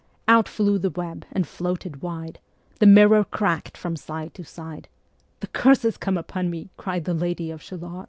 Out 0.27 0.49
flew 0.49 0.79
the 0.79 0.89
web 0.89 1.25
and 1.31 1.45
floated 1.47 2.01
wide; 2.01 2.39
The 2.79 2.87
mirror 2.87 3.23
crack'd 3.23 3.77
from 3.77 3.95
side 3.95 4.33
to 4.33 4.43
side; 4.43 4.87
"The 5.41 5.47
curse 5.49 5.85
is 5.85 5.97
come 5.97 6.17
upon 6.17 6.49
me," 6.49 6.69
cried 6.75 7.03
Ā 7.03 7.03
Ā 7.03 7.05
The 7.05 7.13
Lady 7.13 7.51
of 7.51 7.61
Shalott. 7.61 7.99